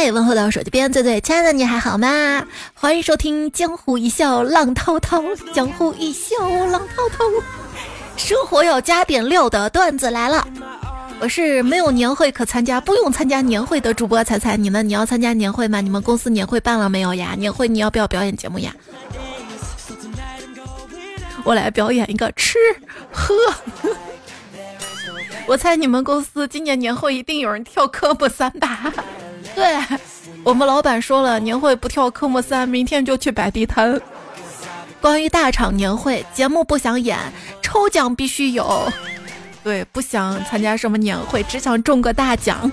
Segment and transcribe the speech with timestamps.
[0.00, 2.46] 嗨，问候到手机边最最亲爱的你还好吗？
[2.72, 5.20] 欢迎收听《江湖一笑浪滔滔》，
[5.52, 6.36] 江湖一笑
[6.66, 7.24] 浪滔滔，
[8.16, 10.46] 生活要加点料的段子来了。
[11.18, 14.56] 我是没有年会可参加，不用参加年会的主播彩彩。
[14.56, 14.84] 你呢？
[14.84, 15.80] 你要参加年会吗？
[15.80, 17.34] 你们公司年会办了没有呀？
[17.36, 18.72] 年会你要不要表演节目呀？
[21.42, 22.56] 我来表演一个吃
[23.10, 23.34] 喝。
[25.48, 28.94] 我猜你们公司今年年会一定有人跳科目三吧？
[29.58, 29.98] 对
[30.44, 34.00] 我们老板说了，年会不跳科目三，明天就去摆地摊。
[35.00, 37.18] 关于大厂年会节目不想演，
[37.60, 38.88] 抽奖必须有。
[39.64, 42.70] 对，不想参加什么年会，只想中个大奖。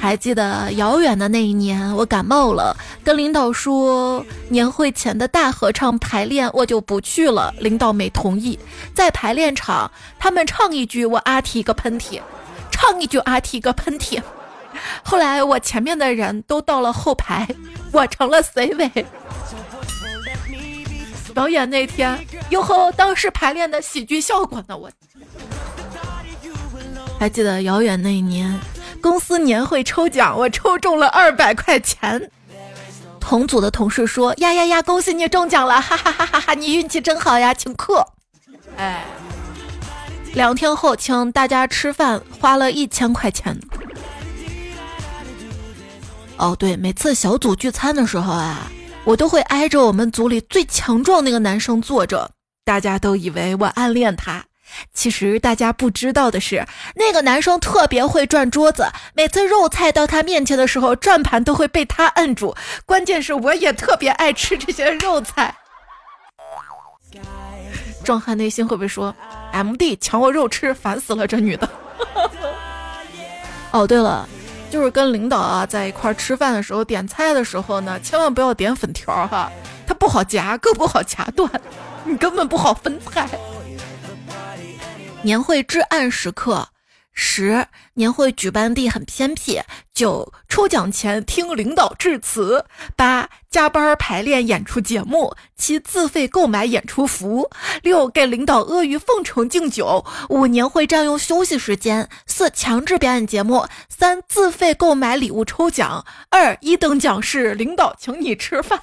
[0.00, 8.58] 还记得遥远的那一年，我感冒了，跟领导说年会前的大合唱排练我就不去了，领导没同意。
[8.94, 12.20] 在排练场，他们唱一句，我阿嚏一个喷嚏，
[12.70, 14.20] 唱一句阿嚏一个喷嚏。
[15.02, 17.48] 后来我前面的人都到了后排，
[17.92, 18.90] 我成了 C 位。
[21.34, 22.18] 表演那天，
[22.50, 24.76] 哟呵，当时排练的喜剧效果呢？
[24.76, 24.90] 我
[27.18, 28.60] 还记得遥远那一年，
[29.00, 32.30] 公司年会抽奖，我抽中了二百块钱。
[33.18, 35.80] 同组的同事说：“呀呀呀，恭喜你中奖了！
[35.80, 38.04] 哈哈哈哈哈，你运气真好呀，请客。”
[38.76, 39.04] 哎，
[40.34, 43.58] 两天后请大家吃饭，花了一千块钱。
[46.38, 48.70] 哦，对，每次小组聚餐的时候啊，
[49.04, 52.30] 我都会挨着我们组里最强壮那个男生坐着，
[52.64, 54.44] 大家都以为我暗恋他。
[54.94, 56.66] 其实大家不知道的是，
[56.96, 62.56] 那个男生特别会转桌子，每次肉菜到他面前的时候，转盘都会被他摁住。
[62.86, 65.54] 关键是我也特别爱吃这些肉菜。
[68.02, 69.14] 壮汉内心会不会说
[69.52, 71.68] ：“M D 抢我肉吃，烦死了，这女的。”
[73.70, 74.28] 哦，对了。
[74.72, 79.52] 就是跟领导啊在一块吃饭的时候点菜的时候呢，千万不要点粉条哈，
[79.86, 81.46] 它不好夹，更不好夹断，
[82.06, 83.28] 你根本不好分菜。
[85.20, 86.66] 年会至暗时刻。
[87.12, 89.60] 十年会举办地很偏僻。
[89.92, 92.64] 九抽奖前听领导致辞。
[92.96, 95.34] 八加班排练演出节目。
[95.56, 97.50] 七自费购买演出服。
[97.82, 100.04] 六给领导阿谀奉承敬酒。
[100.30, 102.08] 五年会占用休息时间。
[102.26, 103.66] 四强制表演节目。
[103.88, 106.04] 三自费购买礼物抽奖。
[106.30, 108.80] 二一等奖是领导请你吃饭。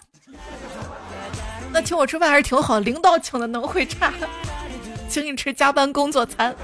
[1.71, 4.13] 那请我吃饭还是挺好，领导请的能会差？
[5.09, 6.55] 请你吃加班工作餐。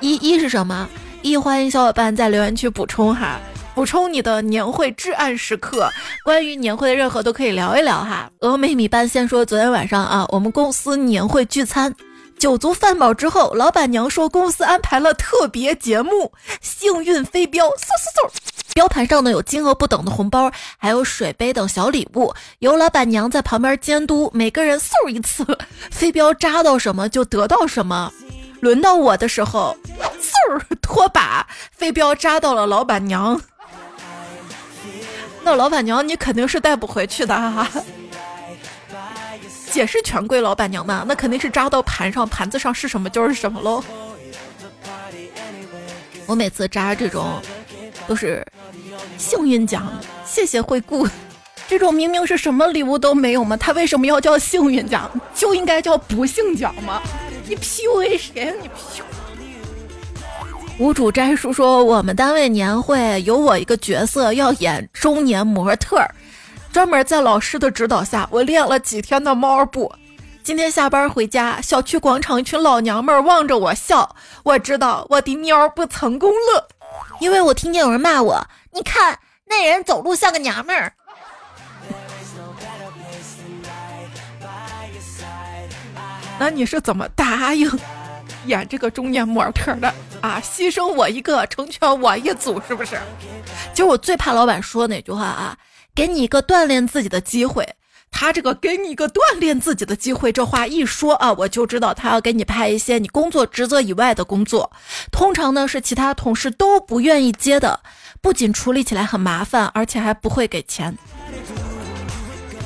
[0.00, 0.88] 一一是什么？
[1.22, 3.38] 一欢迎小伙伴在留言区补充哈，
[3.74, 5.90] 补充你的年会至暗时刻，
[6.24, 8.30] 关于年会的任何都可以聊一聊哈。
[8.40, 11.94] 峨眉米班先说，昨天晚上啊，我们公司年会聚餐，
[12.38, 16.32] 酒足饭饱之后，老板娘说公司安排了特别节目，
[16.62, 18.32] 幸运飞镖，嗖嗖嗖，
[18.72, 25.46] 标盘上呢有金额不等的红包，还有水杯等小礼物，由老板娘在旁边监督，每个人嗖一次，
[25.90, 28.10] 飞镖扎到什么就得到什么。
[28.60, 29.74] 轮到我的时候，
[30.48, 33.40] 嗖 拖把飞镖扎到了老板娘。
[35.42, 37.66] 那老板娘你肯定是带不回去的哈。
[39.70, 43.82] 解释权归老板娘嘛，那肯定是扎到盘上，盘子上是什么就是什么喽。
[46.26, 47.40] 我每次扎这种
[48.06, 48.44] 都是
[49.16, 49.90] 幸运奖，
[50.26, 51.08] 谢谢惠顾。
[51.68, 53.56] 这种明明是什么礼物都没有嘛？
[53.56, 55.08] 他为什么要叫幸运奖？
[55.34, 57.00] 就应该叫不幸奖吗？
[57.46, 58.52] 你 PUA 谁？
[58.60, 59.04] 你 PUA？
[60.80, 66.10] 无主斋叔说，我们单位年会有我一个角色要演中年模特儿，
[66.72, 69.92] 专门在老师的指导下，我练了几天的猫步。
[70.42, 76.66] 今天下班回家，小区广场一群老娘们儿望着我笑，我知道我的喵不成功了，
[77.20, 78.42] 因为我听见有人骂我，
[78.72, 80.94] 你看那人走路像个娘们儿。
[86.38, 87.70] 那你是怎么答应
[88.46, 90.40] 演这个中年模特的啊？
[90.44, 92.98] 牺牲我一个，成全我一组，是不是？
[93.72, 95.56] 其实我最怕老板说那句话啊，
[95.94, 97.66] 给你一个锻炼自己的机会。
[98.12, 104.72] 他这个给你一个锻炼自己的机会，这话一说啊，我就知道他要给你派一些你工作职责以外的工作。
[105.12, 107.80] 通常呢是其他同事都不愿意接的，
[108.20, 110.98] 不仅处理起来很麻烦，而且还不会给钱。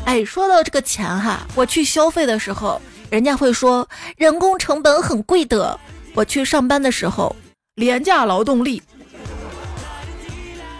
[0.06, 2.80] 哎，说到这个钱哈，我去消费的时候。
[3.14, 5.78] 人家会说人工成本很贵的。
[6.14, 7.36] 我去上班的时候，
[7.76, 8.82] 廉价劳动力。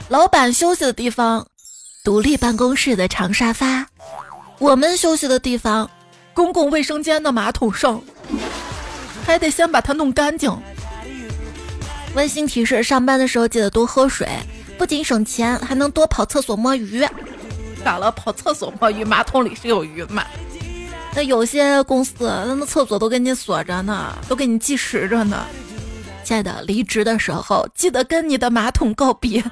[0.09, 1.47] 老板休息的地方，
[2.03, 3.87] 独立办公室的长沙发。
[4.59, 5.89] 我们休息的地方，
[6.33, 8.03] 公共卫生间的马桶上，
[9.25, 10.53] 还得先把它弄干净。
[12.17, 14.29] 温馨提示：上班的时候记得多喝水。
[14.77, 17.07] 不仅省钱，还能多跑厕所摸鱼。
[17.85, 18.11] 咋了？
[18.11, 19.05] 跑厕所摸鱼？
[19.05, 20.25] 马桶里是有鱼吗？
[21.17, 25.47] 那有些公司，那那厕所都给你锁着呢，都给你计时着呢。
[26.25, 29.45] 亲爱的，离职的时候记得跟你的马桶告别，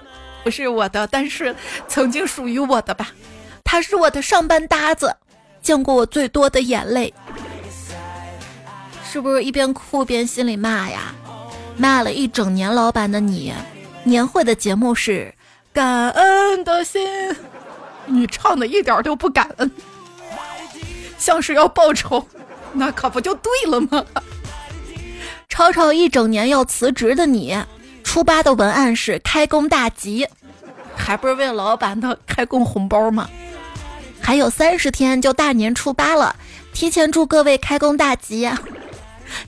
[0.43, 1.55] 不是我的，但是
[1.87, 3.11] 曾经属于我的吧。
[3.63, 5.15] 他是我的上班搭子，
[5.63, 7.15] 见过我最多的眼泪。
[9.09, 11.15] 是不是一边哭边心里骂呀？
[11.77, 13.53] 骂了一整年老板的你，
[14.03, 15.33] 年会的节目是
[15.73, 17.07] 感恩的心，
[18.07, 19.71] 你唱的一点都不感恩。
[21.23, 22.27] 像是要报仇，
[22.73, 24.05] 那可不就对了吗？
[25.49, 27.57] 吵吵一整年要辞职的你，
[28.03, 30.27] 初八的文案是开工大吉，
[30.97, 33.31] 还不是为老板的开工红包吗？
[34.21, 36.35] 还有三十天就大年初八了，
[36.73, 38.51] 提前祝各位开工大吉。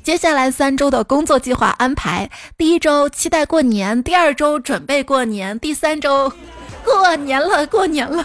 [0.05, 6.33] 接下来三周的工作计划安排：第一周期待过年，第二周准备过年，第三周
[6.85, 8.25] 过年了，过年了。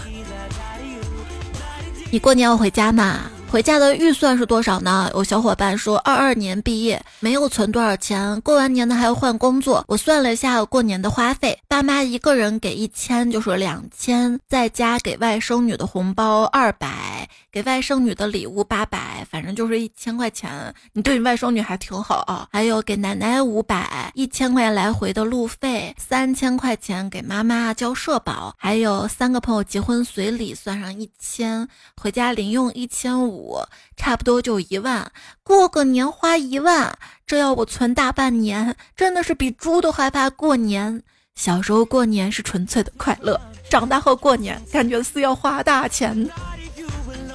[2.12, 3.32] 你过年要回家吗？
[3.52, 5.10] 回家的预算是多少呢？
[5.16, 9.84] 有小伙伴说二二年毕业没有存多少钱，过完年呢还要换工作。
[9.88, 20.72] 我算了一下过年的花费，爸妈一个人给一千就是两千，再加给外甥女的红包二百，给外甥女的礼物八百，反正就是一千块钱。
[20.94, 22.48] 你对你外甥女还挺好啊。
[22.52, 31.68] 还有给奶奶五百，一千块钱来回的路费，三千块钱给妈妈交社保，还有三个朋友结婚随礼算上一千，
[32.00, 33.39] 回家零用一千五。
[33.40, 33.58] 五
[33.96, 35.12] 差不多就一万，
[35.44, 36.94] 过个年花一万，
[37.26, 41.02] 这要我存大半年，真的是比猪都害怕过年。
[41.36, 43.40] 小时候过年是纯粹的快乐，
[43.70, 46.30] 长大后过年感觉是要花大钱。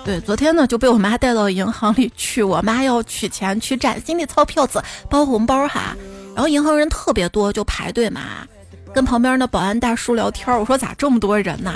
[0.05, 5.97] 对，昨天呢就被我妈带到银行里去，我妈要取钱，取崭新的钞票子包红包哈，
[6.35, 8.47] 然后银行人特别多，就排队嘛。
[8.95, 11.75] 跟旁边的保安大叔聊天，我说咋这么多人呢？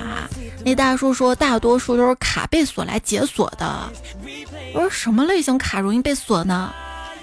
[0.64, 3.90] 那大叔说大多数都是卡被锁来解锁的。
[4.72, 6.72] 我说什么类型卡容易被锁呢？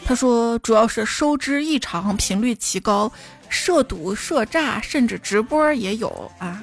[0.03, 3.09] 他说主要是收支异常、频率奇高、
[3.47, 6.61] 涉赌、涉诈，甚至直播也有啊。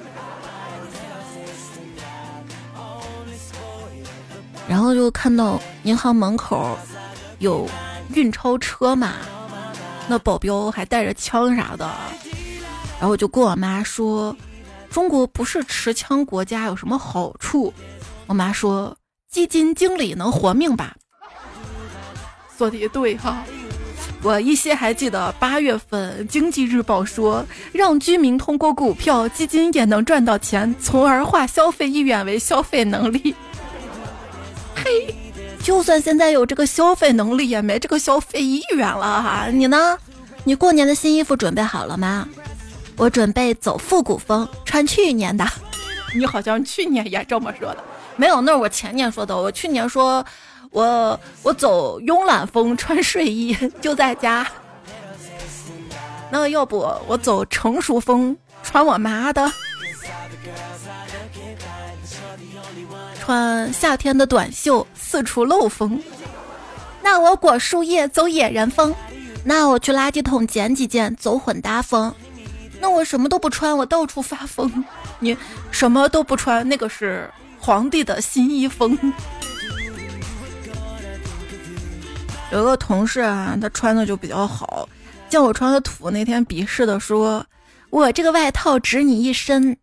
[4.67, 6.77] 然后就看到银行门口
[7.39, 7.67] 有
[8.13, 9.13] 运钞车嘛，
[10.07, 11.91] 那保镖还带着枪啥的。
[13.03, 14.33] 然后我就跟我妈说
[14.89, 17.73] ：“中国不是持枪国家，有什么好处？”
[18.27, 18.95] 我妈说
[19.29, 20.95] ：“基金经理能活命吧？”
[22.57, 23.43] 说的也对哈，
[24.21, 33.35] 我依稀还记得八月份《经济日报》说，让居民通过股票、基金也能赚到钱，从而化消费意愿为消费能力。
[34.75, 35.13] 嘿，
[35.61, 39.47] 就算现在有这个消费能力，也没这个消费意愿了哈。
[39.51, 39.97] 你呢？
[40.45, 42.25] 你过年的新衣服准备好了吗？
[42.97, 45.45] 我准备走复古风，穿去年的。
[46.15, 47.83] 你好像去年也这么说的，
[48.15, 49.35] 没有，那是我前年说的。
[49.35, 50.23] 我去年说，
[50.69, 54.45] 我我走慵懒风，穿睡衣就在家。
[56.29, 59.51] 那要不我走成熟风，穿我妈的，
[63.19, 66.01] 穿夏天的短袖，四处漏风。
[67.01, 68.95] 那我裹树叶走野人风，
[69.43, 72.13] 那我去垃圾桶捡几件，走混搭风。
[72.83, 74.83] 那我什么都不穿，我到处发疯。
[75.19, 75.37] 你
[75.71, 78.99] 什么都不穿，那个是皇帝的新衣风。
[82.51, 84.89] 有个同事啊，他穿的就比较好，
[85.29, 87.45] 见我穿的土，那天鄙视的说
[87.89, 89.77] ：“我这个外套值你一身。”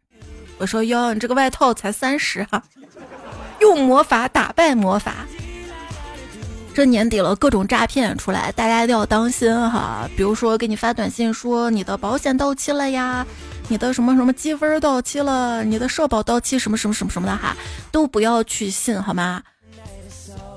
[0.58, 2.62] 我说：“哟，你这个外套才三十啊！”
[3.60, 5.26] 用魔法打败魔法。
[6.80, 10.08] 这年底了，各种诈骗出来，大家一定要当心哈。
[10.16, 13.26] 比如说给你发短信说你的保险到期了呀，
[13.68, 17.54] 你的什么什么积分到期了，你的社保到期什么什么什么什么的哈，
[17.92, 19.42] 都不要去信好吗？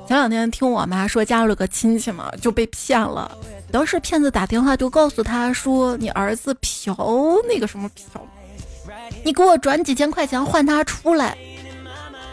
[0.07, 3.29] 前两天听我妈说，加入了个亲戚嘛，就被骗了。
[3.69, 6.95] 当时骗子打电话就告诉他说，你儿子嫖
[7.49, 8.25] 那个什么嫖，
[9.25, 11.37] 你给我转几千块钱换他出来。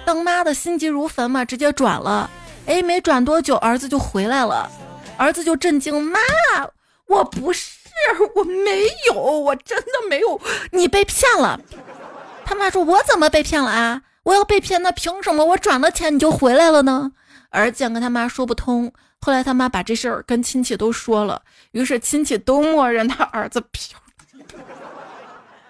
[0.06, 2.30] 当妈的心急如焚嘛，直接转了。
[2.66, 4.70] 哎，没转多久，儿子就回来了，
[5.16, 6.18] 儿子就震惊，妈，
[7.06, 7.70] 我不是，
[8.34, 10.40] 我没有，我真的没有，
[10.70, 11.60] 你被骗了。
[12.44, 14.02] 他妈说，我怎么被骗了啊？
[14.22, 17.10] 我要被骗，那凭什么我转了钱你就回来了呢？
[17.50, 23.98] 儿子跟他妈说不通，后来他妈把这事儿跟亲戚都说了，于是亲戚都默认他儿子骗。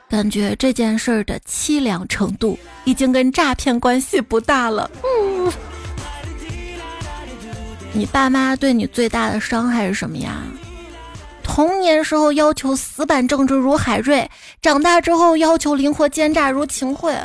[0.09, 4.91] 感觉这件事儿的凄凉程度已经跟诈骗关系不大了。
[5.05, 5.53] 嗯。
[7.93, 10.43] 你爸妈对你最大的伤害是什么呀？
[11.43, 14.31] 童年时候要求死板正直如海瑞，
[14.63, 17.19] 长大之后要求灵活奸诈如秦桧。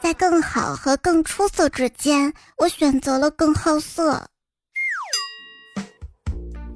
[0.00, 4.12] 在更好和更出色之间，我选择了更好色。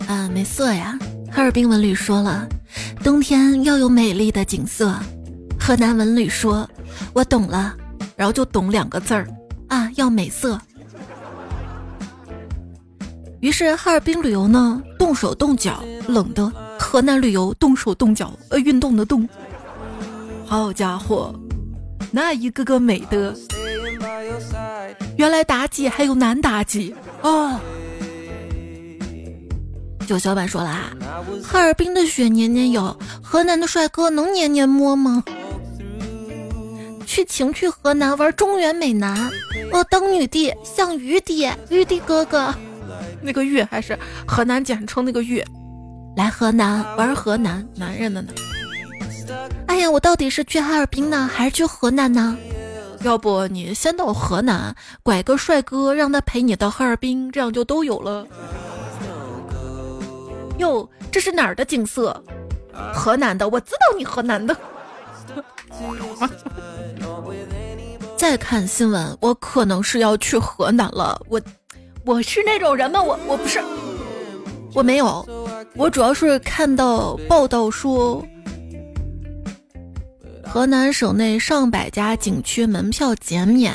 [0.06, 0.98] 啊，没色呀！
[1.32, 2.48] 哈尔滨文旅说了，
[3.02, 4.94] 冬天要有美丽的景色。
[5.58, 6.68] 河南文旅说，
[7.12, 7.74] 我懂了，
[8.16, 9.26] 然后就懂两个字儿
[9.68, 10.60] 啊，要美色。
[13.40, 19.28] 于是哈尔滨旅游呢，动手动脚，冷的；河南旅游动手动脚，呃，运动的动。
[20.46, 21.34] 好家伙，
[22.10, 23.34] 那一个个美的，
[25.16, 27.58] 原来妲己还有男妲己哦。
[30.06, 30.96] 就小板说了哈，
[31.42, 35.22] 哈尔滨的雪年年有，河南的帅哥能年年摸吗？
[37.04, 39.30] 去情趣河南玩中原美男，
[39.72, 42.54] 我当女帝像玉帝，玉帝哥哥。
[43.26, 45.44] 那个玉还是河南简称那个玉，
[46.16, 48.32] 来河南玩河南男人的呢。
[49.66, 52.38] 哎呀，我到底是去哈尔滨呢，还是去河南呢？
[53.02, 58.24] 要不你先到河南拐个帅哥，让他陪你到哈尔滨，这样就都有了。
[60.58, 62.22] 哟，这是哪儿的景色？
[62.94, 64.56] 河南的，我知道你河南的。
[68.16, 71.20] 再看新闻，我可能是要去河南了。
[71.28, 71.40] 我。
[72.06, 73.02] 我是那种人吗？
[73.02, 73.60] 我我不是，
[74.72, 75.28] 我没有，
[75.74, 78.24] 我主要是看到报道说，
[80.44, 83.74] 河南省内上百家景区门票减免，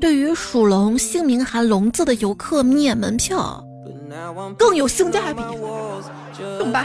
[0.00, 3.64] 对于属龙、姓名含“龙”字的游客免门票，
[4.58, 5.40] 更有性价比，
[6.58, 6.84] 懂吧？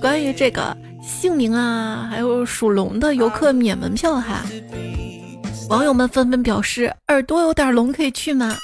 [0.00, 4.46] 关于这个姓名啊，还有属龙的游客免门票哈，
[5.68, 8.56] 网友们纷纷表示：耳朵有点聋，可以去吗？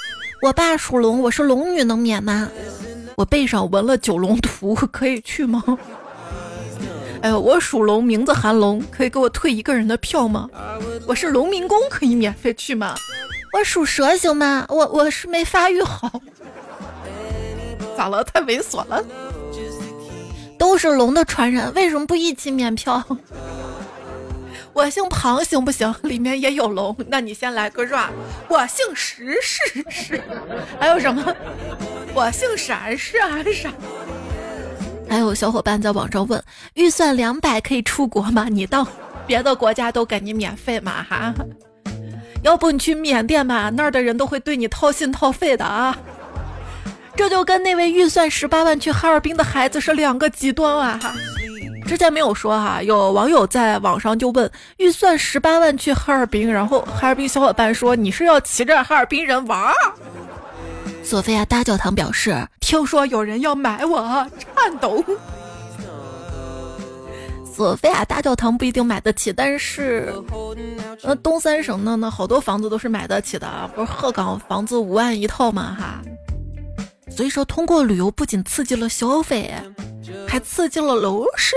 [0.43, 2.49] 我爸属龙，我是龙女，能免吗？
[3.17, 5.63] 我背上纹了九龙图，可以去吗？
[7.21, 10.49] 哎呦，我属龙，名字含龙，可以给我退一个人的票吗？
[11.07, 12.95] 我是农民工，可以免费去吗？
[13.53, 14.65] 我属蛇行吗？
[14.71, 16.11] 我我是没发育好，
[17.95, 18.25] 咋了？
[18.25, 19.05] 太猥琐了？
[20.59, 23.05] 都是龙的传人，为什么不一起免票？
[24.73, 25.95] 我姓庞行不行？
[26.03, 28.11] 里面也有龙，那你先来个 rap。
[28.49, 30.23] 我姓石是是，
[30.79, 31.35] 还有什么？
[32.15, 33.73] 我姓闪闪闪。
[35.09, 36.43] 还有小伙伴在网上问，
[36.75, 38.47] 预算两百可以出国吗？
[38.49, 38.87] 你到
[39.27, 41.05] 别的国家都给你免费吗？
[41.09, 41.35] 哈，
[42.45, 45.99] 要不你去缅甸吧，那儿的人都会对你掏心掏肺的啊。
[47.17, 50.99] 这就跟那位预算十八万去哈尔滨的孩子是两个极端啊！
[51.03, 51.13] 哈。
[51.91, 59.75] 之前没有说哈，有网友在网上就问预算十八万去哈尔滨，然后哈尔滨小伙伴说你是要骑着哈尔滨人玩？
[61.03, 64.01] 索菲亚大教堂表示听说有人要买我，
[64.39, 65.05] 颤抖。
[67.53, 70.15] 索菲亚大教堂不一定买得起，但是
[71.03, 75.77] 呃东三省的那好多房子都是买得起的，不是鹤岗房子五万一套吗？
[75.77, 76.01] 哈，
[77.11, 79.53] 所以说通过旅游不仅刺激了消费。
[80.27, 81.55] 还刺激了楼市。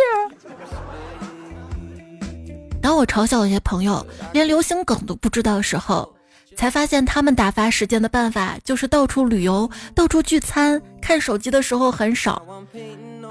[2.82, 6.14] 当我嘲笑有些朋友连流行梗都不知道的时候，
[6.58, 12.42] 才发现他们打发时间的办法就是到处旅游、到处聚餐、看手机的时候很少。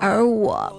[0.00, 0.72] 而我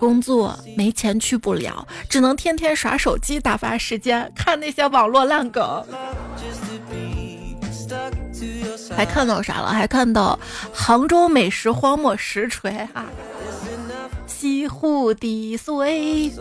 [0.00, 5.84] 工作没钱去不了，只能天天耍手机打发时间，看那些网络烂梗。
[8.96, 9.68] 还看到啥了？
[9.68, 10.38] 还看到
[10.72, 13.04] 杭州美食荒漠实锤哈。
[14.64, 16.32] 西湖的水，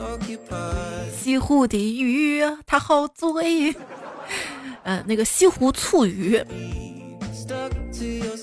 [1.13, 3.75] 西湖的鱼，它好醉。
[4.84, 6.42] 嗯， 那个西湖醋鱼，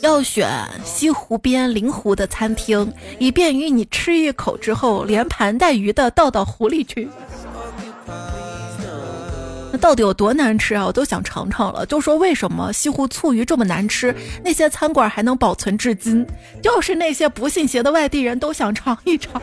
[0.02, 0.46] 要选
[0.84, 7.08] 西湖边临湖的餐厅，以便于你吃一口之后，连盘带鱼的倒到湖里去。
[9.72, 10.84] 那到底有多难吃啊？
[10.84, 11.86] 我都想尝尝了。
[11.86, 16.26] 就说为什么西湖醋鱼这么难吃，那些餐馆还能保存至今，
[16.62, 19.40] 就是那些不信邪的外地人都想尝一尝。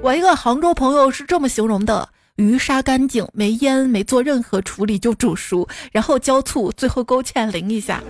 [0.00, 8.00] 我一个杭州朋友是这么形容的：鱼杀干净，没腌，没做任何处理就煮熟，然后浇醋，最后勾芡淋一下。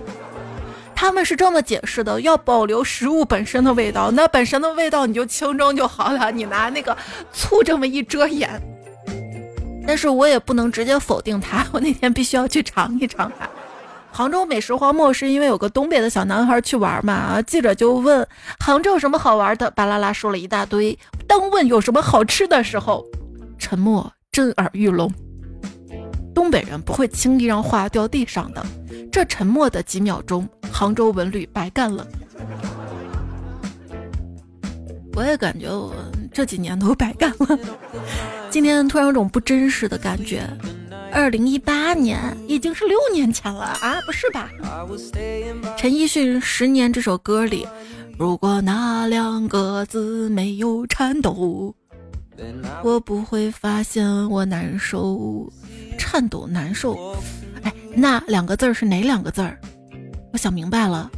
[0.95, 6.95] 他们是这么解释的：要保留食物本身的味道，那本身的味道你就清蒸就好了，你拿那个
[7.33, 8.61] 醋这么一遮掩。
[9.87, 13.49] 但是我也不能直接否定他，我那天必须要去尝一尝它。
[14.11, 18.27] 杭州美食荒漠是因为有个东北的小男孩去玩嘛，记者就问
[18.59, 20.97] 杭州有什么好玩的，巴拉拉说了一大堆。
[21.27, 23.05] 当问有什么好吃的时候，
[23.57, 25.09] 沉默震耳欲聋。
[26.33, 28.65] 东北人不会轻易让话掉地上的，
[29.11, 32.05] 这沉默的几秒钟，杭州文旅白干了。
[35.15, 35.93] 我也感觉我
[36.33, 37.59] 这几年都白干了。
[38.49, 40.43] 今天突然有种不真实的感觉。
[41.11, 44.49] 二零一八年已经是六年前了啊，不是吧？
[45.77, 47.67] 陈奕迅《十年》这首歌里，
[48.17, 51.75] 如果那两个字没有颤抖，
[52.83, 55.51] 我不会发现我难受。
[55.97, 57.15] 颤抖难受，
[57.61, 59.59] 哎，那两个字儿是哪两个字儿？
[60.31, 61.11] 我想明白了，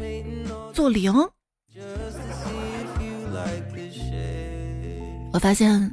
[0.73, 1.13] 做零。
[5.31, 5.89] 我发现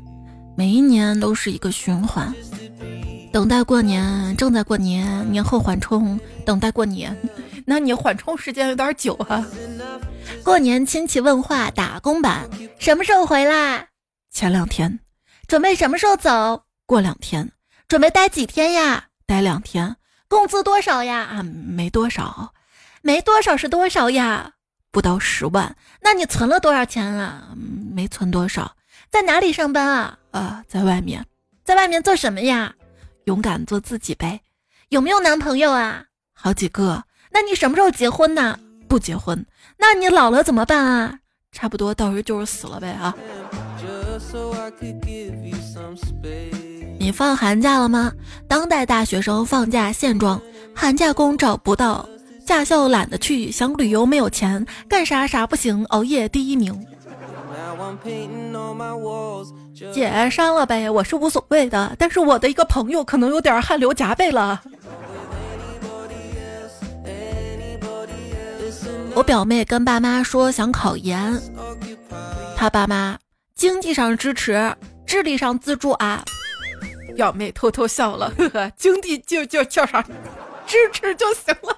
[0.57, 2.35] 每一年都是一个循环。
[3.39, 7.17] 等待过年，正在过年，年后缓冲，等待过年。
[7.65, 9.47] 那你缓冲时间有点久啊。
[10.43, 13.91] 过年亲戚问话打工版，什么时候回来？
[14.33, 14.99] 前两天。
[15.47, 16.65] 准备什么时候走？
[16.85, 17.53] 过两天。
[17.87, 19.05] 准备待几天呀？
[19.25, 19.95] 待两天。
[20.27, 21.19] 工资多少呀？
[21.19, 22.53] 啊，没多少。
[23.03, 24.55] 没多少是多少呀？
[24.91, 25.77] 不到十万。
[26.03, 27.55] 那你存了多少钱啊？
[27.95, 28.75] 没存多少。
[29.13, 30.19] 在哪里上班啊？
[30.33, 31.25] 啊，在外面。
[31.65, 32.75] 在外面做什么呀？
[33.29, 34.41] 勇敢做自己呗，
[34.89, 36.03] 有没有男朋友啊？
[36.33, 37.05] 好几个。
[37.31, 38.59] 那你什么时候结婚呢？
[38.89, 39.45] 不结婚。
[39.77, 41.19] 那你老了怎么办啊？
[41.53, 43.15] 差不多到时候就是死了呗啊。
[46.99, 48.11] 你放寒假了吗？
[48.49, 50.41] 当代大学生放假现状：
[50.75, 52.09] 寒假工找不到，
[52.47, 56.75] 驾校懒得去，想旅游没有钱，干啥啥不行，熬夜第一名。
[59.93, 61.95] 姐删了呗，我是无所谓的。
[61.99, 64.61] 但是我的一个朋友可能有点汗流浃背了。
[69.15, 71.41] 我表妹跟爸妈说想考研，
[72.57, 73.19] 他爸妈
[73.55, 74.73] 经济上支持，
[75.07, 76.23] 智力上资助啊。
[77.17, 80.01] 表妹偷偷笑了，呵呵，经济就就叫啥，
[80.67, 81.77] 支持就行了。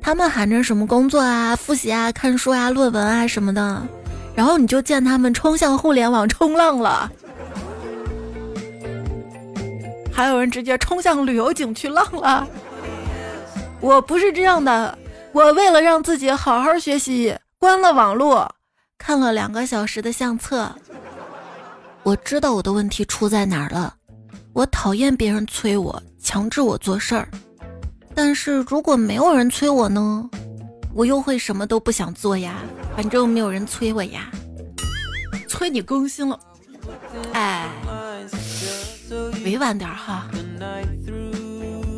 [0.00, 3.86] 他们喊着什么工作啊、复习啊、看书啊、论文啊什么的，
[4.34, 7.10] 然后你就见他们冲向互联网冲浪了，
[10.12, 12.46] 还有人直接冲向旅游景区浪了。
[13.80, 14.96] 我不是这样的，
[15.32, 18.50] 我为了让自己好好学习，关了网络，
[18.96, 20.70] 看了两个小时的相册。
[22.02, 23.94] 我知道我的问题出在哪儿了，
[24.52, 27.28] 我讨厌别人催我、强制我做事儿。
[28.14, 30.28] 但是如果没有人催我呢，
[30.94, 32.56] 我又会什么都不想做呀。
[32.96, 34.30] 反正没有人催我呀。
[35.48, 36.38] 催你更新了，
[37.34, 37.68] 哎，
[39.44, 40.26] 委婉点哈，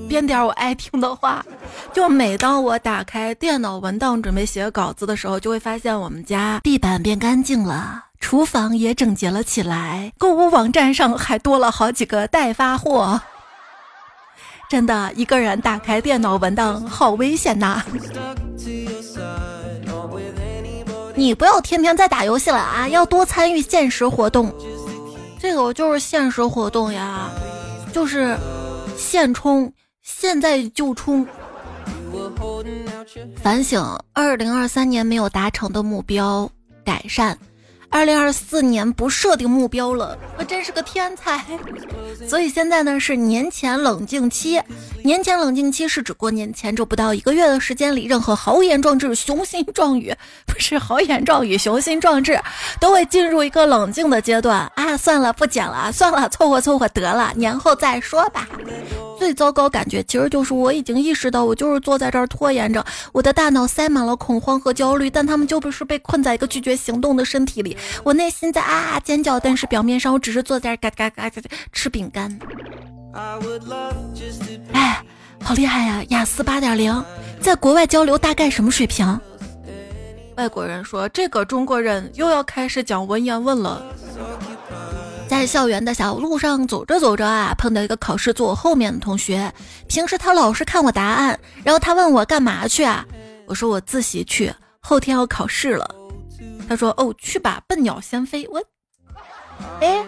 [0.08, 1.44] 编点我爱听的话。
[1.92, 13.20] 就每当我打开电脑文档准备写稿子的时候，就会发现我们家地板变干净了，厨房也整洁了起来，购物网站上还多了好几个待发货。
[14.68, 17.82] 真的，一个人打开电脑文档好危险呐！
[21.14, 24.52] 你不要天天在打游戏了啊，要多参与现实活动。
[25.38, 27.30] 这个就是现实活动呀，
[27.92, 28.36] 就是
[28.96, 29.72] 现充，
[30.02, 31.24] 现在就充。
[33.36, 36.50] 反省二零二三年没有达成的目标，
[36.84, 37.38] 改善。
[37.94, 41.44] 二零二四年不设定目标了，我真是个天才。
[42.28, 44.60] 所以现在呢是年前冷静期，
[45.04, 50.12] 年前冷静期是指过年前这不到一个月的时间里，任何豪言壮志、雄心壮语，
[50.44, 52.36] 不是豪言壮语、雄心壮志，
[52.80, 54.96] 都会进入一个冷静的阶段啊！
[54.96, 58.48] 算了，不讲了， 算了，凑合凑合得了，年后再说吧。
[59.16, 67.76] 最糟糕感觉其实就是我已经意识到，我就是坐在这儿拖延着，我的大脑塞满了恐慌和焦虑，但他们就不是被困在一个拒绝行动的身体里。
[68.02, 71.40] 我内心在啊啊尖叫，但是表面上我只是坐在这儿嘎嘎嘎
[71.72, 72.38] 吃饼干。
[74.72, 75.02] 哎，
[75.42, 76.02] 好厉害呀！
[76.08, 77.04] 雅思八点零，
[77.40, 79.20] 在国外交流大概什么水平？
[80.36, 83.84] 外国人说这个中国人又要开始讲文言文了。
[85.28, 89.52] 在校园的小路上走着走着啊，碰到一个考试坐我后面的同学。
[89.86, 93.06] 平时他老是看我答案，然后他问我干嘛去啊？
[93.46, 95.88] 我说我自习去，后天要考试了。
[96.68, 98.46] 他说哦，去吧，笨鸟先飞。
[98.48, 98.62] 我，
[99.80, 100.04] 哎，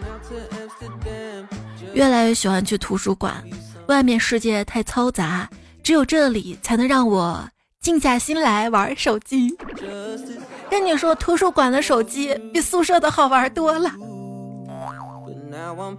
[1.92, 3.42] 越来越喜欢去图书馆，
[3.88, 5.48] 外面世界太嘈杂，
[5.82, 7.48] 只有这里才能让我
[7.80, 9.56] 静下心来玩手机。
[10.68, 13.90] 跟你说，图书馆的手机比宿舍的好玩多了。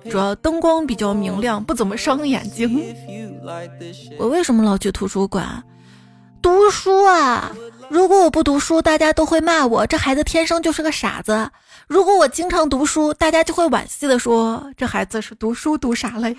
[0.09, 2.83] 主要灯光比较明亮，不怎么伤眼睛。
[4.19, 5.63] 我为什么老去图书馆？
[6.41, 7.51] 读书啊！
[7.89, 11.49] 如果我不读书，大家都会骂我，这孩子天生就是个傻子。
[11.87, 16.37] 如果我经常读书，大家就会惋惜的说，这孩子是读书读傻了呀。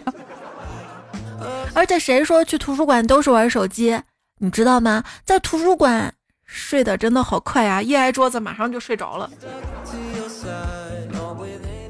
[1.75, 3.99] 而且谁说去图书馆都是玩手机？
[4.39, 5.03] 你知道吗？
[5.25, 6.13] 在图书馆
[6.45, 7.81] 睡得真的好快啊！
[7.81, 9.31] 一挨桌子马上就睡着了。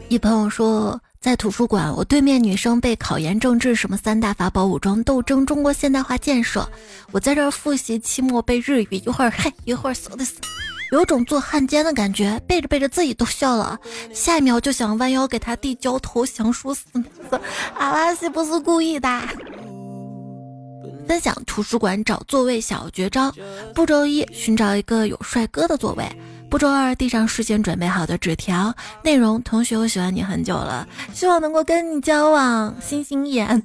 [0.08, 6.66] 一朋友说，在图书馆，我对面女生背考研政治什么三大法宝、武装斗争、中国现代化建设，
[7.10, 10.34] 我在这儿复习期末背日语，一会儿嘿，一会儿死的死，
[10.92, 13.76] 有种做汉奸的感觉，背着背着自己都笑了，
[14.14, 16.84] 下一秒就想弯腰给他递交投降书，死，
[17.74, 19.08] 阿拉西不是故意的。
[21.08, 23.32] 分享图书馆找座位小绝招：
[23.74, 26.04] 步骤一，寻找一个有帅哥的座位；
[26.50, 33.62] 步骤二，递上事先准备好的纸条，内容：同学，我喜欢你很久了，希望能够跟你交往，星星眼。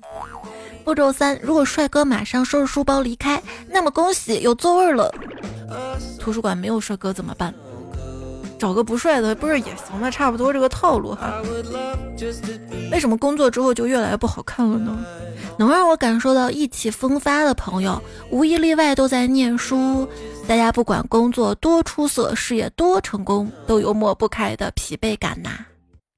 [0.84, 5.14] 步骤三，如果帅哥马上收拾书包离开，那么恭喜有座位了。
[6.20, 7.54] 图书馆没有帅哥怎么办？
[8.58, 10.10] 找个不帅的不是也行吗？
[10.10, 11.42] 差不多这个套路哈。
[12.92, 15.06] 为什么工作之后就越来越不好看了呢？
[15.60, 20.08] 能让我感受到意气风发的朋友，无一例外都在念书。
[20.48, 25.66] 大家不管工作多出色，事业多成功，都有抹不开的疲惫感呐。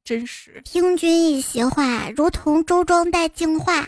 [0.03, 0.61] 真实。
[0.63, 3.85] 听君一席话，如同周庄带净化。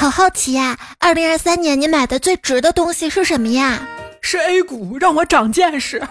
[0.00, 0.78] 好好奇呀！
[0.98, 3.86] 二零二三年你买的最值的东西是什么呀？
[4.22, 6.02] 是 A 股，让我长见识。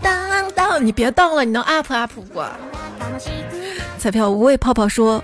[0.00, 2.42] 当当，你别当了，你能 up up 不？
[3.98, 5.22] 彩票无畏泡泡说：“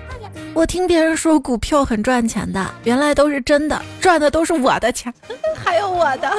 [0.53, 5.11] 我听别人说股票很赚钱的，原来都是真的，赚的都是我的钱，
[5.65, 6.31] 还有我的。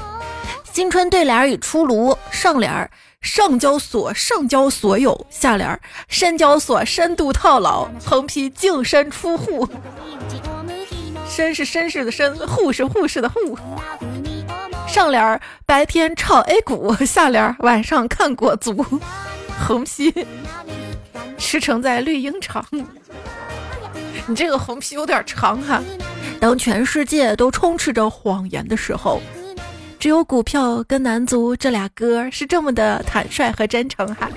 [0.72, 9.68] ”新春对联已出炉，上联：上交所上交所有，下联：深交所深度套牢，横批净身出户。
[11.28, 13.58] 绅是绅士的绅，护士护士的护。
[14.86, 18.84] 上联白天炒 A 股，下联晚上看国足。
[19.58, 20.12] 横批
[21.36, 22.64] 驰骋在绿茵场。
[24.26, 25.82] 你这个横批有点长哈。
[26.40, 29.20] 当全世界都充斥着谎言的时候，
[30.06, 34.30] 只有股票跟男足这俩哥是这么的坦率和真诚哈。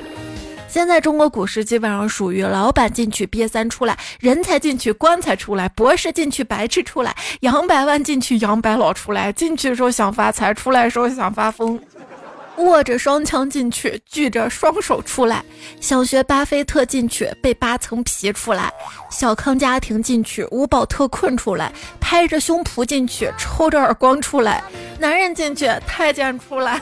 [0.67, 9.31] 现在中国股市基本上属于老板进去憋三出来，人才进去棺材出来，博士进去白痴出来，杨百万进去杨白老出来。
[9.31, 11.79] 进去的时候想发财，出来的时候想发疯。
[12.59, 15.43] 握着双枪进去，举着双手出来。
[15.79, 18.71] 想学巴菲特进去，被扒层皮出来。
[19.09, 21.71] 小康家庭进去，五宝特困出来。
[21.99, 24.63] 拍着胸脯进去，抽着耳光出来。
[24.99, 26.81] 男人进去，太监出来。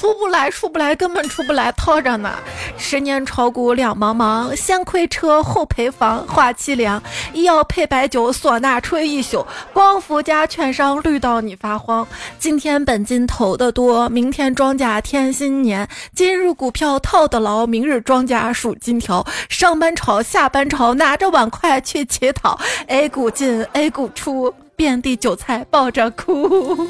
[0.00, 2.32] 出不来，出不来，根本出不来，套着呢。
[2.78, 7.02] 十年炒股两茫茫，先亏车后赔房，话凄凉。
[7.34, 12.08] 医药配白酒，唢呐吹一宿，光伏加券商绿到你发慌。
[12.38, 15.86] 今天本金投的多，明天庄稼添新年。
[16.14, 19.26] 今日股票套的牢，明日庄稼数金条。
[19.50, 22.58] 上班炒，下班炒，拿着碗筷去乞讨。
[22.86, 26.88] A 股进，A 股出，遍地韭菜抱着哭。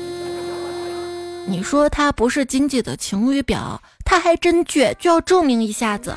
[1.50, 6.14] 你说他不是经济的晴雨表，他还真倔，就要证明一下子。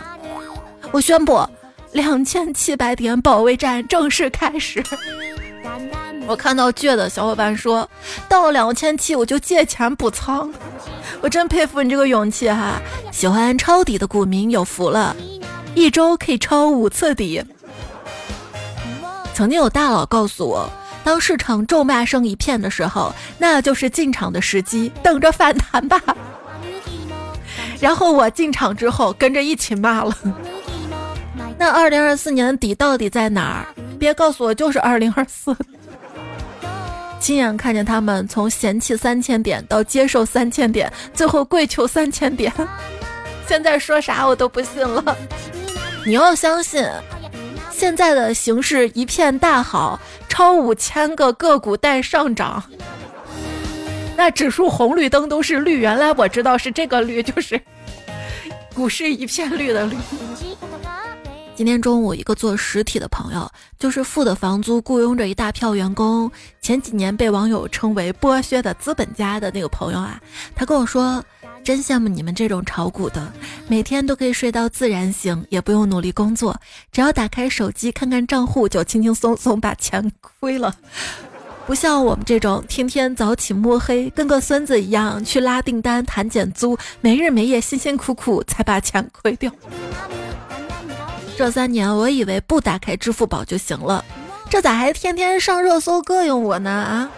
[0.92, 1.44] 我宣布，
[1.92, 4.84] 两千七百点保卫战正式开始。
[6.28, 7.90] 我看到倔的小伙伴说，
[8.30, 10.54] 到两千七我就借钱补仓。
[11.20, 12.80] 我真佩服你这个勇气哈！
[13.12, 15.16] 喜欢抄底的股民有福了，
[15.74, 17.44] 一周可以抄五次底。
[19.34, 20.70] 曾经有大佬告诉我。
[21.04, 26.00] 当市场咒骂声一片的时候，那就是进场的时机，等着反弹吧。
[27.80, 30.16] 然后我进场之后，跟着一起骂了。
[31.60, 33.66] 那二零二四年底到底在哪儿？
[34.00, 35.56] 别告诉我就是二零二四。
[37.20, 42.52] 亲眼看见他们从嫌弃三千点到接受三千点，最后跪求三千点。
[43.48, 45.18] 现在说啥我都不信了。
[46.06, 46.86] 你要相信。
[47.74, 52.64] 现在的形势一片大好，超五千个个股带上涨，
[54.16, 55.80] 那指数红绿灯都是绿。
[55.80, 57.60] 原来我知道是这个绿，就是
[58.74, 59.98] 股市一片绿的绿。
[61.56, 66.32] 今天中午，一个做实体的朋友，就是付的房租，雇佣着一大票员工，
[66.62, 70.22] 前几年被网友称为剥削的资本家的那个朋友啊，
[70.56, 71.24] 他跟我说。
[71.64, 73.32] 真羡慕你们这种炒股的，
[73.68, 76.60] 每天都可以睡到自然醒，也不用努力工作，
[76.92, 80.76] 只要打开手机看看账户，就轻轻松松把钱亏了。
[81.66, 89.50] 不像我们这种天天早起摸黑，跟个孙子一样去拉订单、谈减租，没日没夜辛辛苦苦才把钱亏掉。
[91.38, 94.04] 这三年我以为不打开支付宝就行了，
[94.50, 96.70] 这咋还天天上热搜膈应我呢？
[96.70, 97.10] 啊！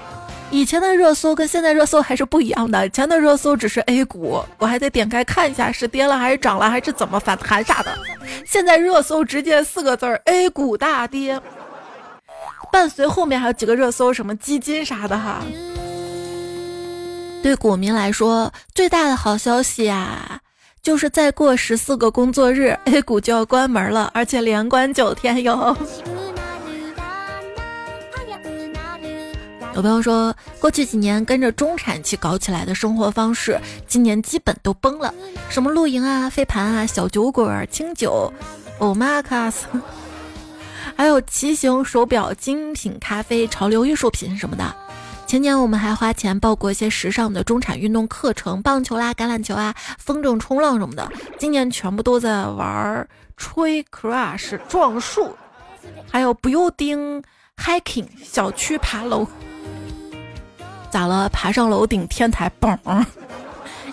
[0.52, 2.86] 以前的热搜跟现在热搜还是不一样的。
[2.86, 7.98] 以前的热搜只是 A 股，我还得点开看一下是跌了还是涨了，还是怎么反弹啥的。
[8.46, 11.42] 现在热搜直接四个字儿：A 股大跌。
[12.72, 15.42] 伴随后面还有几个热搜，什么基金啥的哈。
[17.42, 20.40] 对股民来说，最大的好消息啊，
[20.82, 25.76] 就是再过十四个工作日，A 股就要关门了，而且连关九天哟。
[29.76, 35.14] 有朋友说，过去几年跟着中产期搞起来的生活方式，今年基本都崩了。
[35.50, 38.32] 什么露营啊、飞盘啊、小酒馆、清酒、
[38.80, 39.68] 欧玛卡斯，
[40.96, 44.74] 还有骑行、手表、精品咖啡、潮流艺术品什么的。
[45.28, 51.12] 前年我们还花钱报过一些时尚的中产运动课程，棒球啦、橄榄球啊、风筝、冲浪什么的。
[51.38, 55.36] 今年全部都在玩吹 crush 撞树，
[56.10, 57.22] 还有 building
[57.58, 59.28] hiking 小区爬楼。
[60.96, 61.28] 咋了？
[61.28, 63.06] 爬上楼顶天台，嘣！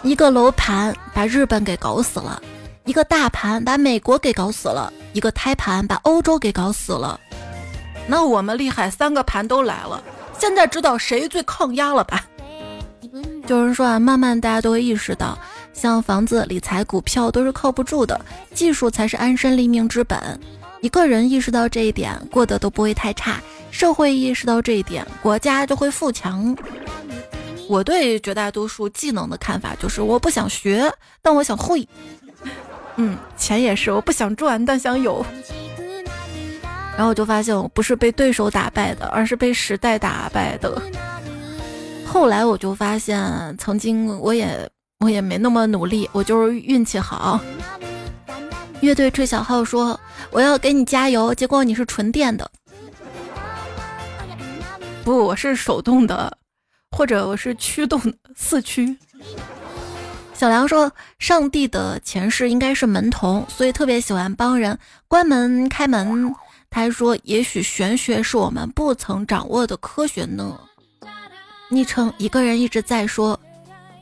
[0.05, 2.41] 一个楼盘把日本给搞死了，
[2.85, 7.19] 一个大盘把美国给搞死了，一个胎盘把欧洲给搞死了。
[8.07, 10.01] 那我们厉害，三个盘都来了。
[10.39, 12.25] 现在知道谁最抗压了吧？
[13.49, 15.37] 就是说啊，慢慢大家都会意识到，
[15.73, 18.21] 像房子、理财、股票都是靠不住的，
[18.55, 20.39] 技术才是安身立命之本。
[20.81, 23.41] 一个人意识到这一点，过得都不会太差。
[23.73, 26.57] 社会意识到这一点，国家就会富强。
[27.69, 31.89] 我对绝大多数技能的看法就是，我不想学，但我想会。
[32.97, 35.25] 嗯，钱也是，我不想赚，但想有。
[36.95, 40.81] 然后我就发现，我不是被对手打败的，而是被时代打败的。
[42.07, 47.41] 后来我就发现，曾经我也我也没那么努力，我就是运气好。
[48.81, 49.99] 乐队吹小号说
[50.31, 52.51] ：“我要给你加油。”结果你是纯电的。
[55.05, 56.39] 不，我是手动的，
[56.93, 58.01] 或者我是驱动
[58.37, 58.97] 四驱。
[60.33, 66.33] 小梁说：“上帝的前世应该是门童，所以特别喜欢帮人关门开门。”
[66.71, 70.59] 他还说：“也许玄学是我们不曾掌握的科学呢。”
[71.69, 73.39] 昵称一个人一直在说：“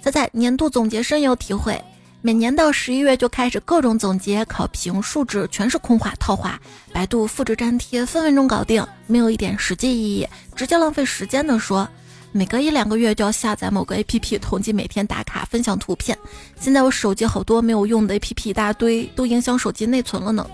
[0.03, 1.83] 猜猜年度总结深有体会。”
[2.23, 6.61] 每年到十一月就开始各种总结、考评、数值，全是空话套话。
[6.93, 11.89] 百度复制粘贴，分分钟搞定，没有一点实际意义，直接浪费时间的说。
[12.31, 16.17] 每隔一两个月就要下载某个 APP 统计每天打卡、分享图片。
[16.61, 20.47] 现在我手机好多没有用的 APP 一大堆，都影响手机内存了呢。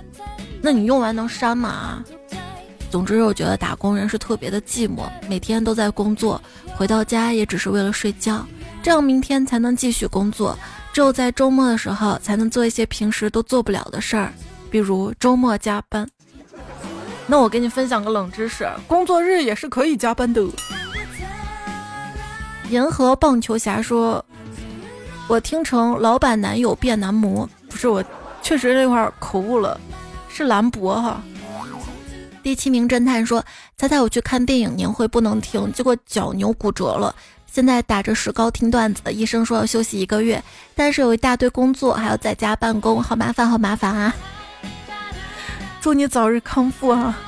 [0.63, 2.05] 那你用完能删吗？
[2.93, 6.41] 总之，我觉得打工人是特别的寂寞，每天都在工作，
[6.77, 8.47] 回到家也只是为了睡觉，
[8.85, 10.57] 这样明天才能继续工作。
[10.97, 14.33] 只有在周末的时候，才能做一些平时都做不了的事儿，
[14.71, 16.09] 比如周末加班。
[17.27, 20.43] 那我给你分享个冷知识：工作日也是可以加班的。
[22.71, 24.25] 银河棒球侠说
[25.29, 28.03] ：“我听成老板男友变男模，不是我，
[28.41, 29.79] 确实那块儿口误了，
[30.31, 31.23] 是兰博哈。”
[32.43, 33.45] 第七名侦探说
[33.77, 37.15] ：“猜猜我去看电影年会不能听，结果脚扭骨折了。”
[37.57, 44.14] 现在打着石膏听段子，医生说要休息一个月，但是有一大堆工作还要在家办公，好麻烦，好麻烦啊！
[45.81, 47.19] 祝你早日康复啊！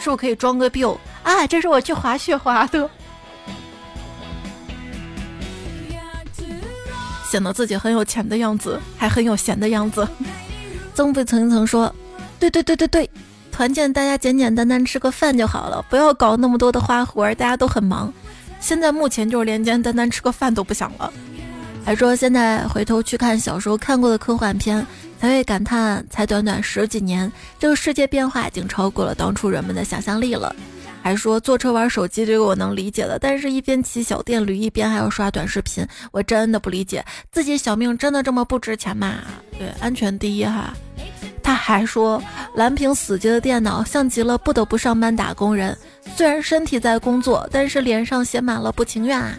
[0.00, 0.84] 是不可以装个病
[1.22, 1.46] 啊？
[1.46, 2.90] 这是我去滑雪滑的，
[7.30, 10.04] 显得自己很有钱的样子，还很有闲的样子。
[10.92, 11.94] 曾辈曾曾说
[12.40, 13.08] ：“对对对对对，
[13.52, 18.12] 团建大家简简单单吃个饭就好了，不要搞那么多的花活，大家都很忙。”
[18.60, 21.12] 现在目前就是连简单单吃个饭都不想了，
[21.84, 24.84] 还说现在回头去看小时候看过的科幻片，
[25.20, 30.54] 才会感叹，才短短十几年，这个世界变化已经超过了当初人们的想象力了。
[31.02, 39.18] 还说坐车玩手机，这个我能理解的，但是一边骑小电驴一边还要刷短视频，我真的不理解，自己小命真的这么不值钱吗？
[39.56, 40.74] 对，安全第一哈。
[41.46, 42.20] 他还说，
[42.54, 45.78] 蓝屏死机的电脑像极了不得不上班打工人，
[46.16, 49.38] 虽然身体在工作，但是脸上写满了不情愿啊。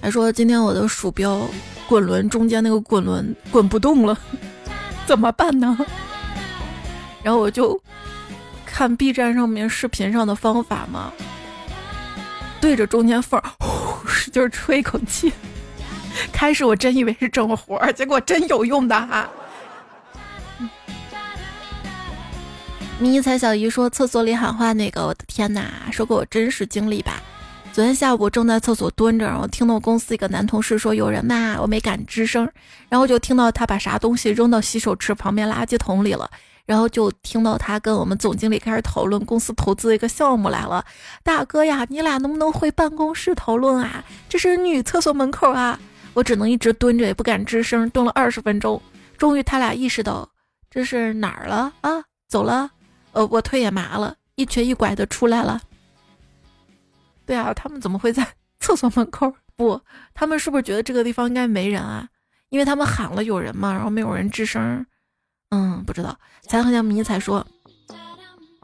[0.00, 1.40] 还说今天我的鼠标
[1.88, 4.16] 滚轮中间那个滚轮滚不动了，
[5.04, 5.76] 怎么办呢？
[7.24, 7.76] 然后我就
[8.64, 11.12] 看 B 站上面视频上的方法嘛，
[12.60, 13.42] 对着中间缝，
[14.06, 15.32] 使劲吹一口气。
[16.32, 19.28] 开始我真以为是整活儿，结果真有用的哈。
[22.98, 27.22] 迷彩小姨说厕所里喊话那个，我的天哪，说个我真实经历吧。
[27.72, 32.50] 昨天下午我正在厕所蹲着，然后听到公司一个男同事说有人骂，我没敢吱声，
[32.88, 36.28] 然后就听到他把啥东西扔到洗手池旁边垃圾桶里了。
[36.66, 40.84] 然后就听到他跟我们总经理开始讨论公司投资的一个项目来了。
[41.22, 44.04] 大哥呀，你俩能不能回办公室讨论啊？
[44.28, 45.80] 这是女厕所门口啊。
[46.14, 48.80] 我只能一直蹲着，也不敢吱声，蹲了二十分钟。
[49.16, 50.28] 终于他俩意识到
[50.70, 52.02] 这是哪儿了啊？
[52.28, 52.70] 走了，
[53.12, 55.60] 呃，我腿也麻了，一瘸一拐的出来了。
[57.24, 58.26] 对啊，他们怎么会在
[58.60, 59.32] 厕所门口？
[59.56, 59.80] 不，
[60.14, 62.08] 他们是不是觉得这个地方应该没人啊？
[62.50, 64.86] 因为他们喊了有人嘛，然后没有人吱声。
[65.50, 66.18] 嗯，不知道。
[66.42, 67.46] 才好像迷彩说，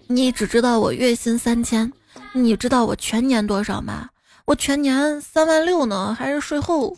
[0.07, 1.93] 你只知道我月薪三千，
[2.33, 4.09] 你知道我全年多少吗？
[4.47, 6.97] 我全年三万六呢，还是税后，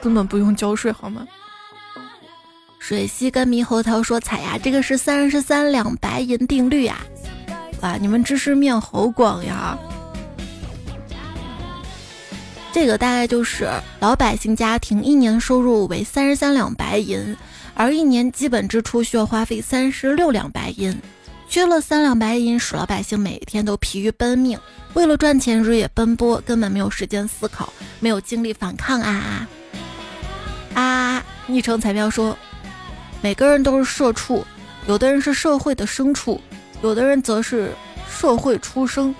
[0.00, 1.26] 根本不用交税好吗？
[2.78, 6.98] 水西跟猕猴桃说：“彩呀，这个是三十三两白银定律呀！
[7.82, 9.78] 哇，你们知识面好广呀！
[12.72, 13.68] 这个大概就是
[14.00, 17.36] 老百姓家庭一年收入为三十三两白银，
[17.74, 21.00] 而一年基本支出需要花费三十六两白银，
[21.48, 24.58] 缺了三两白银，使老百姓每天都疲于奔命，
[24.94, 29.48] 为了赚钱日夜奔波，根本没有时间思考，没有精力反抗啊！
[30.74, 31.24] 啊！
[31.46, 32.36] 昵称彩票说。”
[33.22, 34.42] 每个人都是社畜，
[34.86, 36.40] 有的人是社会的牲畜，
[36.80, 37.70] 有的人则是
[38.08, 39.14] 社会出生。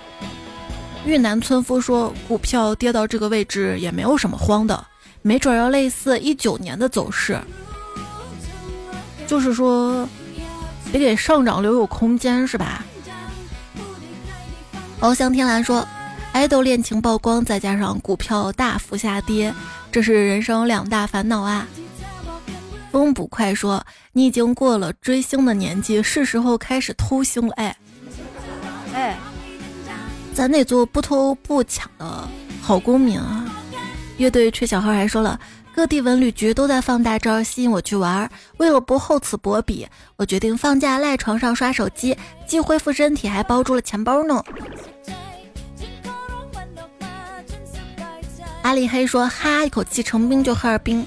[1.05, 4.87] 玉南村夫说，股票跌到这个位置也没有什么慌的，
[5.21, 7.39] 没准要类似一九年的走势，
[9.27, 10.09] 就是说
[10.91, 12.83] 得给上涨留有空间，是吧？
[15.01, 15.87] 翱翔天蓝说，
[16.31, 19.53] 爱豆恋情曝光，再加上股票大幅下跌，
[19.91, 21.67] 这是人生两大烦恼啊。
[22.93, 23.83] 风捕快说
[24.13, 27.77] ：“你已经过了追星的年纪，是时候开始偷星了。”哎，
[28.93, 29.17] 哎，
[30.35, 32.29] 咱得做不偷不抢的
[32.61, 33.47] 好公民啊！
[34.19, 35.41] 乐队吹小号还说了，
[35.81, 38.31] 各地文旅局都在放大招吸引我去玩。
[38.59, 42.15] 为了不厚此薄彼，我决定放假赖床上刷手机，
[42.47, 44.45] 既恢复身体，还包住了钱包呢。
[48.61, 51.03] 阿里黑说：“哈，一口气成冰就哈尔滨。”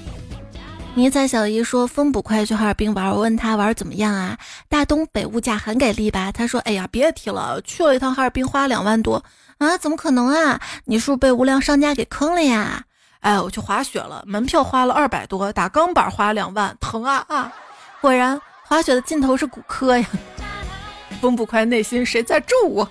[0.96, 4.36] 迷彩小姨说：“风捕快去哈尔滨玩，我问他玩怎么样啊？
[4.68, 9.22] 大东北物价很给力吧？”他说：“哎呀，别提了，去了一趟哈尔滨花两万多
[9.58, 9.78] 啊！
[9.78, 10.60] 怎么可能啊？
[10.86, 12.86] 你是不是被无良商家给坑了呀？”
[13.24, 17.50] 哎，我去滑雪了，门票花了二百多，打钢板花两万，疼啊啊！
[18.02, 20.06] 果然，滑雪的尽头是骨科呀。
[21.22, 22.86] 风不快内心谁在咒我？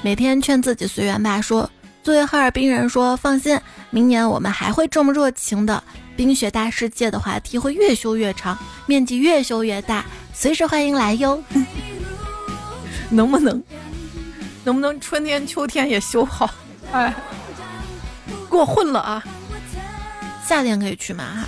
[0.00, 1.42] 每天劝自己随缘吧。
[1.42, 1.70] 说
[2.02, 5.84] 作为哈尔滨人，说放心，明年我们还会这么热情的。
[6.16, 11.42] 冰雪大世界的话题会越修越长，面积越修越大，随时欢迎来哟。
[13.10, 13.62] 能不能，
[14.64, 16.48] 能不能春天秋天也修好？
[16.92, 17.14] 哎，
[18.52, 19.24] 过混了啊！
[20.46, 21.24] 夏天可以去吗？
[21.24, 21.46] 哈，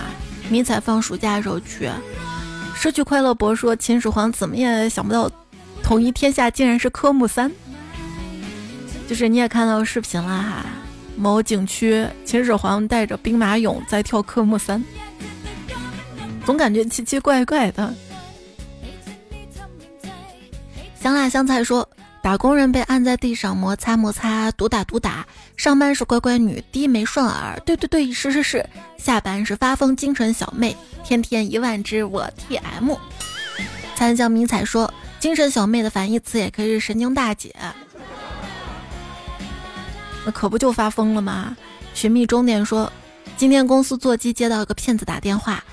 [0.49, 1.89] 迷彩放暑假的时候去。
[2.75, 5.29] 失去快乐博说秦始皇怎么也想不到，
[5.83, 7.51] 统一天下竟然是科目三。
[9.07, 10.65] 就是你也看到视频了哈。
[11.15, 14.83] 某景区，秦始皇带着兵马俑在跳科目三，
[16.45, 17.93] 总感觉奇奇怪怪的。
[20.99, 21.87] 香辣香菜说，
[22.25, 25.23] 打工人被按在地上摩擦摩擦，毒打毒打；
[25.55, 27.61] 上班是乖乖女，低眉顺耳。
[27.63, 28.67] 对对对，是是是。
[28.97, 32.97] 下班是发疯精神小妹，天天一万只我 TM。
[33.95, 37.55] 参将迷彩说，精神小妹的反义词也可以是神经大姐。
[40.25, 41.55] 那可不就发疯了吗？
[41.93, 42.91] 寻觅终点说，
[43.37, 45.63] 今天公司座机接到一个骗子打电话，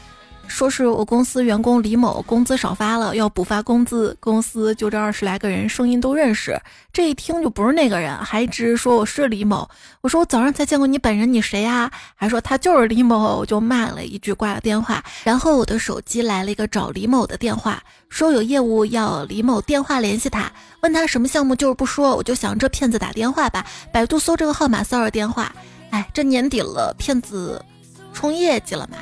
[0.53, 4.15] 说是我公司员工李某工资少发了，要补发工资。
[4.21, 6.61] 公司就这二十来个人，声音都认识，
[6.93, 9.67] 这一听就不是那个人，还一直说我是李某。
[10.03, 11.91] 我说我早上才见过你本人，你谁呀？
[12.15, 15.03] 还说他就是李某，我就骂了一句，挂了电话。
[15.25, 20.53] 然后我的手机来了一个找李某的电话，说有业务要李某电话联系他。
[20.83, 23.65] 问他什么项目，就是不说，我就想这骗子打电话吧。
[23.91, 25.51] 百度搜这个号码，骚扰电话。
[25.91, 27.65] 哎，这年底了，骗子
[28.13, 28.99] 冲业绩了嘛？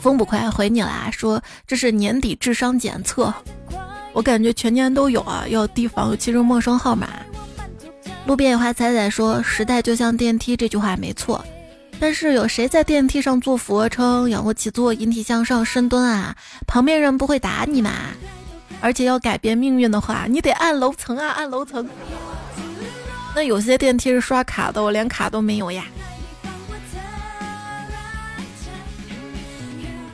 [0.00, 3.32] 风不快回你了，说这是年底智商检测。
[4.12, 7.08] 我感觉全年都有啊，要提防其实陌生号码。
[8.26, 11.44] 路边野花彩彩说，时代就像电梯，这句话没错。
[12.00, 16.36] 但是有谁在电梯上做俯卧撑、仰卧起坐、引体向上、深蹲啊？
[16.66, 17.90] 旁边人不会打你吗？
[18.80, 21.88] 而且要改变命运的话，你得按楼层啊，按楼层。
[23.34, 25.84] 那有些电梯是刷卡的，我连卡都没有呀。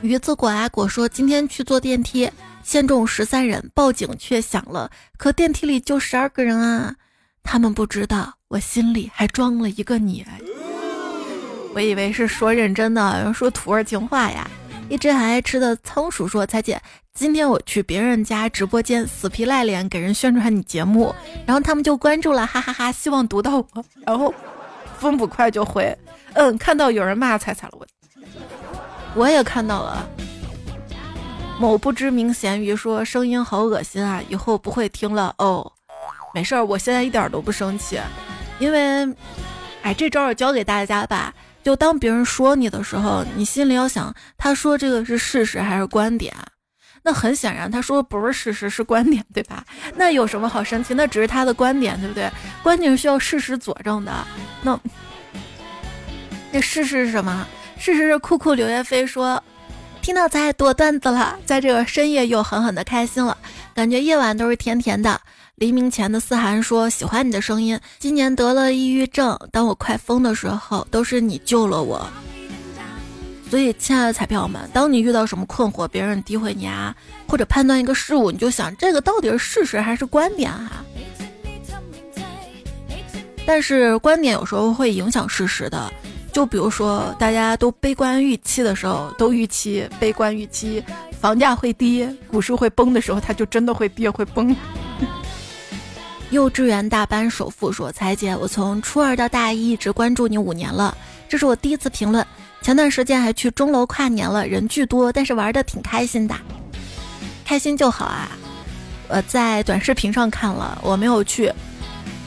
[0.05, 2.29] 鱼子果啊果说，今天去坐电梯，
[2.63, 6.93] 限重十三人，报警却响了，可电梯里就十二个人啊。
[7.41, 10.23] 他们不知道，我心里还装了一个你。
[11.73, 14.47] 我以为是说认真的，说土味情话呀。
[14.87, 16.79] 一只很爱吃的仓鼠说：“彩姐，
[17.15, 21.13] 今天我去别人家直播间死皮赖脸给人宣传你节目，
[21.47, 22.91] 然后他们就关注了，哈哈哈！
[22.91, 23.85] 希望读到我。
[24.05, 24.31] 然后
[24.99, 25.97] 风不快就回，
[26.33, 27.87] 嗯，看到有人骂彩彩了，我
[29.15, 30.07] 我也看到了。
[31.57, 35.71] 某不知名咸鱼说声音好恶心啊，以后不会听了哦。
[36.33, 37.97] 没事儿，我现在一点都不生气，
[38.59, 39.07] 因为，
[39.81, 41.33] 哎，这招儿教给大家吧。
[41.63, 46.35] 就当别人说你的时候，你心里要想，他说这个是事实还是观点？
[47.01, 49.63] 那很显然，他说不是事实，是观点，对吧？
[49.95, 50.93] 那有什么好生气？
[50.93, 52.29] 那只是他的观点，对不对？
[52.61, 54.11] 观点是需要事实佐证的。
[54.61, 54.77] 那，
[56.51, 57.47] 那事实是什么？
[57.77, 59.41] 事实是酷酷刘叶飞说，
[60.01, 63.37] 听到咱多段子了，在这个深夜又狠狠的开心了，
[63.73, 65.19] 感觉夜晚都是甜甜的。
[65.55, 67.79] 黎明前的思涵说：“喜欢你的声音。
[67.97, 72.05] 今年得了抑郁症，当我快疯的时候，都是你救了我。
[73.49, 76.93] 所以，亲爱的彩票们，当你遇到什么困惑，别人诋毁你啊，
[77.27, 80.83] 或者判断一个事物，你就想这个到底是事实还是观点啊？
[83.45, 85.93] 但是观点有时候会影响事实的。
[86.35, 90.83] 就比如说，大家都悲观预期的时候，都预期悲观预期
[91.21, 94.53] 房价会跌，股市会崩的时候，它就真的会跌会崩。”
[96.31, 100.97] 幼稚园大班首富说：“彩姐，我从初二到大一一直关注你五年了，
[101.29, 102.27] 这是我第一次评论。
[102.61, 106.35] 前段时间还去钟楼跨年了，人巨多，但是玩的挺开心的，
[107.45, 108.29] 开心就好啊。
[109.07, 111.49] 我在短视频上看了，我没有去，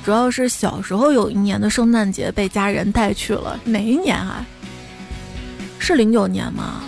[0.08, 4.42] 主要是小时候有一年的圣诞节被家人带去了，哪一年啊？
[5.78, 6.80] 是零九年吗？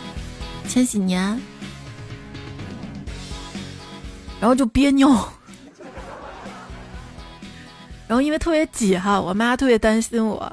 [0.67, 1.39] 千禧年？
[4.41, 5.31] 然后就憋尿。”
[8.09, 10.51] 然后因为特别挤哈，我妈特别担心我，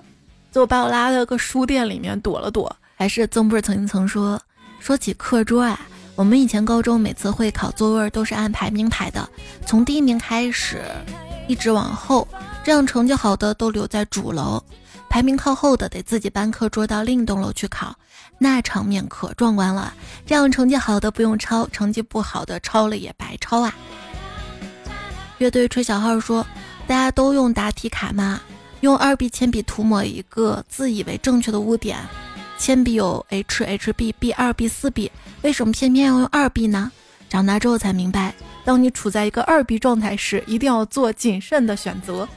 [0.51, 2.75] 就把我拉到个书店里面躲了躲。
[2.97, 4.37] 还是曾不是曾经曾说，
[4.81, 5.79] 说起课桌啊，
[6.15, 9.25] 我们以前高中每次会考座位都是按排名排的，
[9.65, 10.83] 从第一名开始，
[11.47, 12.27] 一直往后，
[12.67, 14.61] 这样成绩好的都留在主楼，
[15.07, 17.95] 排名靠后的得自己搬课桌到另一栋楼去考，
[18.37, 19.93] 那场面可壮观了。
[20.25, 23.73] 这样成绩好的不用抄，成绩不好的抄了也白抄啊。
[25.37, 26.45] 乐队吹小号说。
[26.85, 28.41] 大家都用答题卡吗？
[28.81, 31.97] 用二 B 铅笔涂抹一个自以为正确的污点。
[32.57, 35.09] 铅笔有 H、HB、B 二 B、四 B，
[35.41, 36.91] 为什么偏偏要用二 B 呢？
[37.29, 42.27] 长大之后才明白，当你处在一个二 B 状态时，一定要做谨慎的选择。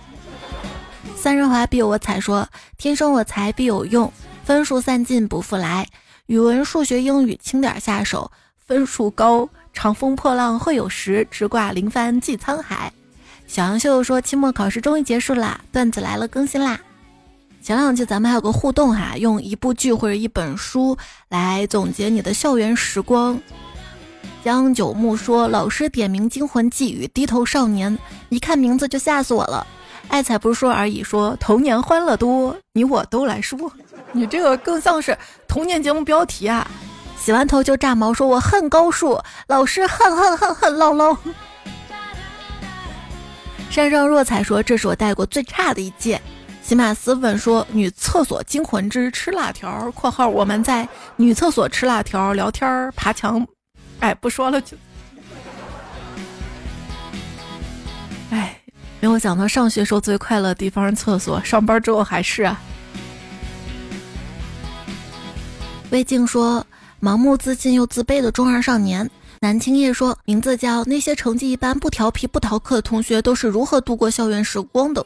[1.16, 2.48] 三人滑必有我彩说：
[2.78, 4.12] 天生我材必有用，
[4.44, 5.86] 分数散尽不复来。
[6.26, 12.92] 语文、数学、英语轻点下手，分数高，长风破浪会有时，直挂云帆济沧海。
[13.46, 16.80] 小杨秀说：“期末考试终于结束啦，段子来了，更新啦！
[17.61, 20.96] 前两期咱们还有个互动哈，用一部剧或者一本书
[21.28, 23.40] 来总结你的校园时光。”
[24.44, 27.92] 江九木说：“老师点名《惊魂记》与《低头少年》，
[28.28, 29.66] 一看名字就吓死我了。”
[30.11, 33.73] 爱才不是说而已，说童年欢乐多，你我都来说。
[34.13, 36.69] 你这个更像是童年节目标题啊！
[37.17, 41.17] 洗完头就炸毛，说我恨高数，老师恨恨恨恨唠唠。
[43.71, 46.21] 山上若彩说：“这是我带过最差的一届。”
[46.61, 49.89] 喜马斯文说：“女厕所惊魂之吃辣条。
[49.95, 53.47] ”（括号我们在女厕所吃辣条聊天爬墙。）
[54.01, 54.77] 哎，不说了就。
[58.31, 58.60] 哎，
[59.01, 62.61] 没有想到上学时候最快乐的地方是厕所，上班之后还是啊。
[65.90, 66.64] 魏静说
[67.03, 75.03] ：“盲目自信又自卑的中二少年。”南青叶说：“名字叫那些成绩一般、不调皮、不逃课的同学都是如何度过校园时光的。”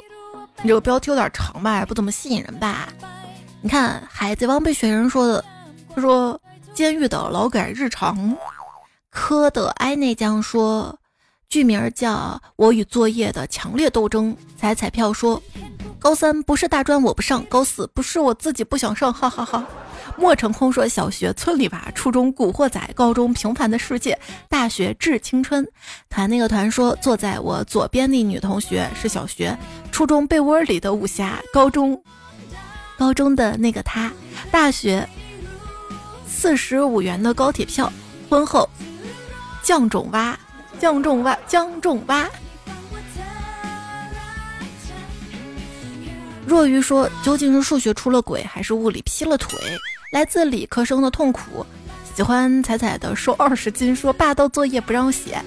[0.63, 2.89] 你这个标题有点长吧，不怎么吸引人吧？
[3.61, 5.45] 你看《海贼王》被雪人说的，
[5.95, 6.39] 他说
[6.75, 8.37] 监狱的劳改日常。
[9.11, 10.99] 科的埃内江说，
[11.55, 12.13] 剧名叫
[12.57, 14.33] 《我与作业的强烈斗争》。
[14.57, 15.41] 彩彩票说，
[16.01, 19.65] 高三不是大专我不上，高四不是我自己不想上，哈哈哈。
[20.17, 25.65] 莫成空说：“小学村里娃，初中古惑仔，高中平凡的世界，大学致青春。”
[26.11, 29.57] 团那个团说：“坐在我左边的女同学是小学，
[29.93, 32.03] 初中被窝里的武侠，高中
[32.99, 34.13] 高中的那个他，
[34.51, 35.09] 大学
[36.27, 37.93] 四十五元的高铁票，
[38.29, 38.69] 婚后
[39.63, 40.37] 降种蛙，
[40.81, 42.29] 降种蛙，江重蛙。”
[46.47, 49.59] 若愚说：“究竟是数学出了轨，还是物理劈了腿？”
[50.13, 51.67] 来自理科生的痛苦，
[52.15, 55.43] 喜欢彩彩的瘦二十斤，说霸道作业不让写，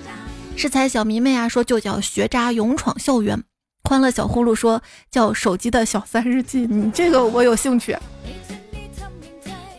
[0.57, 3.41] 是彩小迷妹啊，说就叫学渣勇闯校园，
[3.83, 7.95] 欢乐小呼噜说叫手机的小三日记，你这个我有兴趣。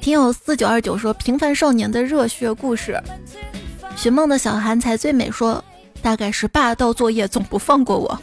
[0.00, 2.98] 听友四九二九说平凡少年的热血故事，
[3.98, 5.62] 寻梦的小韩才最美说
[6.00, 8.16] 大概是霸道作业总不放过我，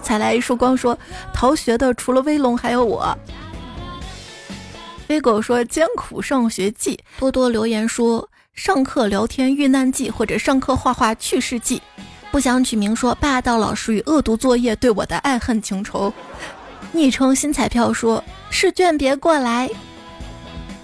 [0.00, 0.96] 采来一束光说
[1.34, 3.12] 逃学的除了威龙还有我。
[5.08, 11.82] 飞狗说艰苦上学记，多多留言说上课聊天遇难记或者上课画画趣事记。
[12.30, 16.12] 不想取名说霸道老师与恶毒作业对我的爱恨情仇。
[16.92, 19.68] 昵称新彩票说试卷别过来。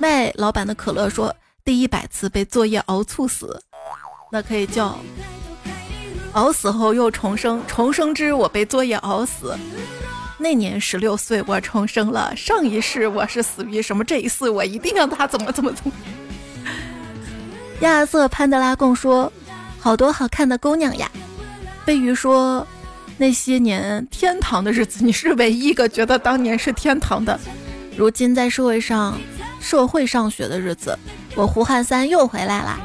[0.00, 1.32] 卖老板的可乐说
[1.64, 3.62] 第一百次被作业熬猝死，
[4.34, 4.98] 那可以叫
[6.32, 9.54] 熬死后又重生，重生之我被作业熬死。
[10.38, 14.02] 那年十六岁我重生了，上一世我是死于什么？
[14.02, 15.92] 这一世我一定让他怎么怎么怎么。
[17.80, 19.30] 亚瑟潘德拉贡说
[19.78, 21.10] 好多好看的姑娘呀。
[21.84, 22.66] 飞鱼说
[23.18, 27.38] ：“那些年天堂的日子，你是唯一一个觉得当年是天堂的。
[27.98, 29.20] 如今在社会上，
[29.60, 30.98] 社会上学的日子，
[31.34, 32.80] 我胡汉三又回来啦。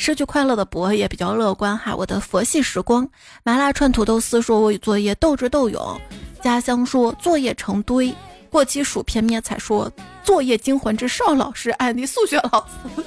[0.00, 1.94] 失去快乐的博也比较乐观哈。
[1.94, 3.06] 我的佛系时光，
[3.42, 6.00] 麻辣串土豆丝说我与作业斗智斗勇。
[6.40, 8.12] 家乡说作业成堆。
[8.48, 9.92] 过期薯片灭彩说
[10.24, 13.04] 作业惊魂之邵老师，俺的数学老师，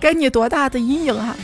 [0.00, 1.36] 给你多大的阴影啊！”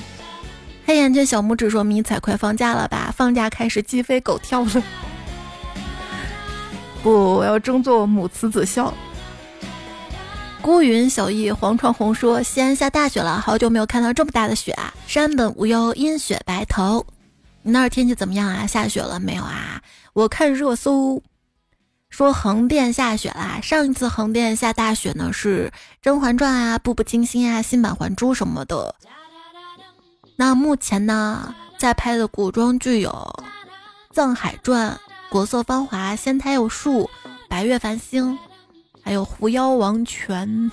[0.87, 3.13] 黑眼圈小拇指说：“迷彩快放假了吧？
[3.15, 4.83] 放假开始鸡飞狗跳了。
[7.05, 8.93] 不，我要争做母慈子孝。”
[10.67, 14.93] 孤云小易黄闯红说：“西安下大雪了，好久没有看到这么大的雪啊！
[15.07, 17.07] 山本无忧，阴雪白头。
[17.63, 18.67] 你那儿天气怎么样啊？
[18.67, 19.81] 下雪了没有啊？
[20.13, 21.23] 我看热搜
[22.09, 23.61] 说横店下雪啦。
[23.63, 28.93] 上一次横店下大雪呢，是《甄嬛传》啊，《步步惊心》啊，新版《还珠》什么的。”
[30.35, 33.11] 那目前呢，在拍的古装剧有
[34.13, 34.91] 《藏海传》
[35.31, 37.03] 《国色芳华》《仙台有树》
[37.49, 38.33] 《白月繁星》，
[39.07, 40.69] 还有《狐妖王权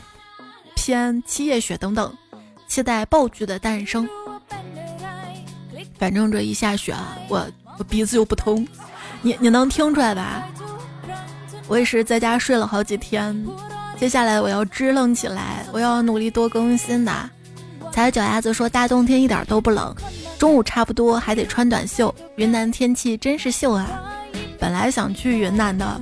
[0.74, 2.12] 篇》《七夜雪》等等，
[2.68, 4.10] 期待爆剧的诞生。
[6.00, 8.68] 反正这一下雪啊，我我鼻子又不通，
[9.22, 10.50] 你你能听出来吧？
[11.68, 13.46] 我也是在家睡了好几天，
[14.00, 17.30] 接下来我要支棱起来，我要努力多更新的。
[17.92, 19.96] 踩脚丫子说：“大冬天一点都不冷，
[20.40, 22.14] 中午差不多还得穿短袖。
[22.38, 23.88] 云南天气真是秀啊！
[24.58, 26.02] 本来想去云南的。”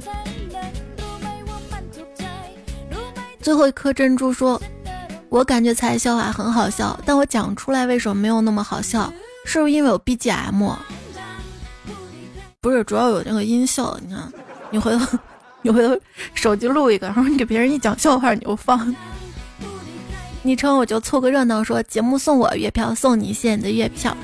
[3.42, 4.62] 最后一颗珍珠说
[5.30, 9.12] ：“我感觉猜笑话很好笑，但我讲出来为什么没有那么好笑？
[9.46, 10.76] 是不是因为有 BGM？
[12.62, 13.98] 不是，主要有那个音效。
[14.06, 14.32] 你看，
[14.70, 15.18] 你回头，
[15.64, 16.00] 你回头
[16.36, 18.94] 手机录一个，然后你给别人一讲笑话，你就放。”
[20.44, 24.16] 昵称我就凑个热闹，说节目送我月票，送你谢你的月票。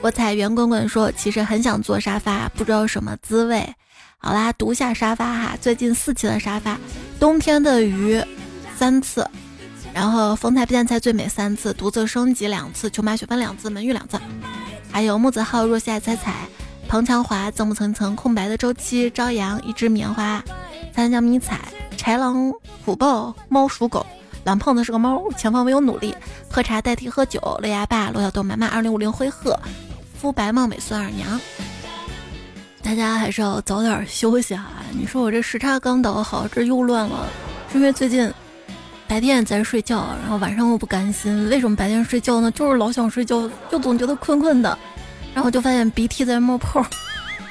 [0.00, 3.74] 我踩圆滚滚说，其实很想坐沙发，不知道什么滋味。
[4.18, 6.78] 好啦，读下沙发哈，最近四期的沙发，
[7.20, 8.20] 冬天的鱼
[8.82, 9.24] 三次，
[9.94, 14.18] 然后丰台边菜最美三次，独自升级两次，球马雪芬两次，门玉两次，
[14.90, 16.48] 还有木子浩若夏彩彩，
[16.88, 20.42] 彭强华曾不层层空白的周期，朝阳一只棉花，
[20.92, 21.60] 三江迷彩，
[21.96, 22.52] 豺狼
[22.84, 24.04] 虎豹猫鼠狗。
[24.42, 26.12] 蓝胖子是个猫，前方唯有努力。
[26.50, 29.56] 喝茶代替喝酒，乐牙爸、罗小豆、满满二零五零灰鹤，
[30.20, 31.40] 肤白貌美孙二娘。
[32.82, 34.72] 大家还是要早点休息啊！
[34.90, 37.28] 你说我这时差刚倒好，这又乱了，
[37.70, 38.28] 是因为最近
[39.12, 41.46] 白天在睡觉，然后晚上我不甘心。
[41.50, 42.50] 为什么白天睡觉呢？
[42.52, 44.78] 就是老想睡觉，就总觉得困困的，
[45.34, 46.82] 然后就发现鼻涕在冒泡。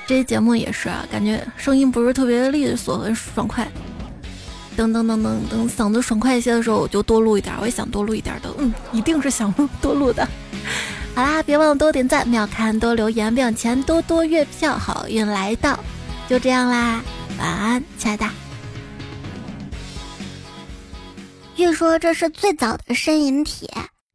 [0.08, 3.68] 这些节目也是啊，感觉声音不是特别利索和爽快。
[4.76, 7.54] 等等等等等，嗓子爽快一些的时候，我就多录一点。
[7.62, 10.28] 我也想多录一点的，嗯，一定是想录多录的。
[11.14, 15.80] 好啦，别忘了多点赞、秒看、多留言，并钱多多月票，好运来到。
[16.28, 17.04] 就这样啦，
[17.38, 18.26] 晚安，亲爱的。
[21.54, 23.68] 据说这是最早的呻吟帖，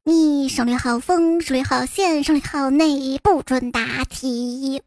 [0.05, 4.83] 你省略号风，省略号线，省略号内，不准答题。